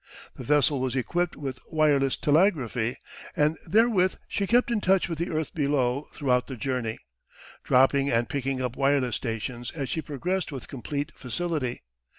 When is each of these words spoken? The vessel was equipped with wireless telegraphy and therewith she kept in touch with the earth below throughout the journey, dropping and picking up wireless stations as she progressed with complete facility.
The 0.35 0.43
vessel 0.43 0.79
was 0.81 0.95
equipped 0.95 1.35
with 1.35 1.59
wireless 1.67 2.17
telegraphy 2.17 2.95
and 3.35 3.55
therewith 3.67 4.15
she 4.27 4.47
kept 4.47 4.71
in 4.71 4.81
touch 4.81 5.07
with 5.07 5.19
the 5.19 5.29
earth 5.29 5.53
below 5.53 6.07
throughout 6.11 6.47
the 6.47 6.55
journey, 6.55 6.97
dropping 7.63 8.09
and 8.09 8.27
picking 8.27 8.63
up 8.63 8.75
wireless 8.75 9.17
stations 9.17 9.69
as 9.69 9.89
she 9.89 10.01
progressed 10.01 10.51
with 10.51 10.67
complete 10.67 11.11
facility. 11.15 11.83